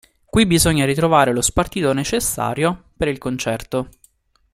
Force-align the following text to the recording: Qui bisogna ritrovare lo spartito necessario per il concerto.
Qui 0.27 0.47
bisogna 0.47 0.85
ritrovare 0.85 1.31
lo 1.31 1.41
spartito 1.43 1.93
necessario 1.93 2.85
per 2.97 3.07
il 3.07 3.19
concerto. 3.19 3.87